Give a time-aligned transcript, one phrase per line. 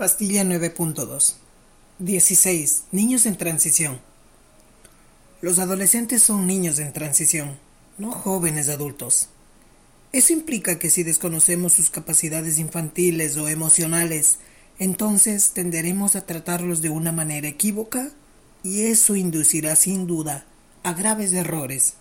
[0.00, 1.34] Pastilla 9.2
[1.98, 2.84] 16.
[2.90, 4.00] Niños en transición.
[5.42, 7.58] Los adolescentes son niños en transición,
[7.98, 9.28] no jóvenes adultos.
[10.12, 14.38] Eso implica que si desconocemos sus capacidades infantiles o emocionales,
[14.78, 18.08] entonces tenderemos a tratarlos de una manera equívoca
[18.62, 20.46] y eso inducirá sin duda
[20.82, 21.92] a graves errores.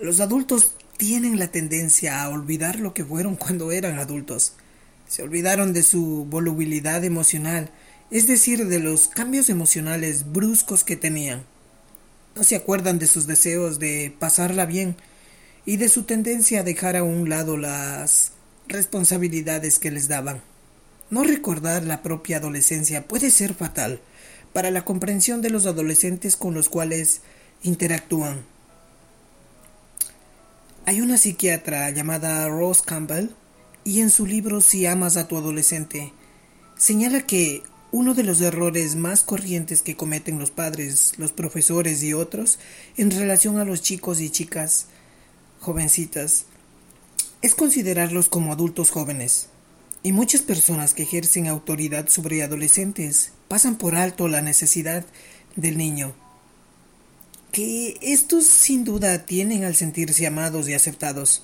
[0.00, 4.54] Los adultos tienen la tendencia a olvidar lo que fueron cuando eran adultos
[5.08, 7.70] se olvidaron de su volubilidad emocional,
[8.10, 11.42] es decir, de los cambios emocionales bruscos que tenían.
[12.36, 14.96] No se acuerdan de sus deseos de pasarla bien
[15.66, 18.32] y de su tendencia a dejar a un lado las
[18.68, 20.42] responsabilidades que les daban.
[21.10, 24.00] No recordar la propia adolescencia puede ser fatal
[24.52, 27.22] para la comprensión de los adolescentes con los cuales
[27.62, 28.44] interactúan.
[30.84, 33.30] Hay una psiquiatra llamada Rose Campbell
[33.88, 36.12] y en su libro Si amas a tu adolescente,
[36.76, 42.12] señala que uno de los errores más corrientes que cometen los padres, los profesores y
[42.12, 42.58] otros
[42.98, 44.88] en relación a los chicos y chicas
[45.60, 46.44] jovencitas
[47.40, 49.48] es considerarlos como adultos jóvenes.
[50.02, 55.06] Y muchas personas que ejercen autoridad sobre adolescentes pasan por alto la necesidad
[55.56, 56.12] del niño.
[57.52, 61.42] Que estos sin duda tienen al sentirse amados y aceptados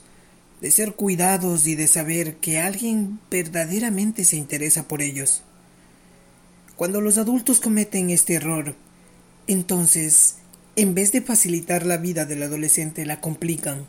[0.64, 5.42] de ser cuidados y de saber que alguien verdaderamente se interesa por ellos.
[6.74, 8.74] Cuando los adultos cometen este error,
[9.46, 10.36] entonces,
[10.74, 13.84] en vez de facilitar la vida del adolescente, la complican.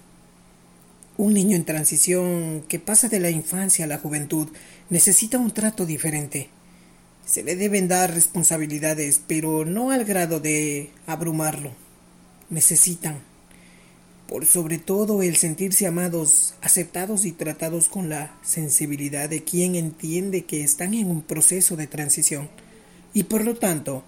[1.15, 4.49] Un niño en transición que pasa de la infancia a la juventud
[4.89, 6.49] necesita un trato diferente.
[7.25, 11.71] Se le deben dar responsabilidades, pero no al grado de abrumarlo.
[12.49, 13.21] Necesitan
[14.27, 20.45] por sobre todo el sentirse amados, aceptados y tratados con la sensibilidad de quien entiende
[20.45, 22.49] que están en un proceso de transición
[23.13, 24.03] y por lo tanto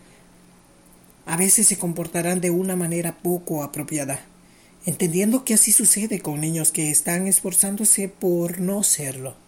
[1.25, 4.21] a veces se comportarán de una manera poco apropiada,
[4.85, 9.46] entendiendo que así sucede con niños que están esforzándose por no serlo.